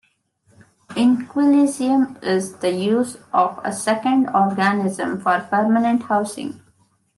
[0.95, 6.59] Inquilinism is the use of a second organism for permanent housing.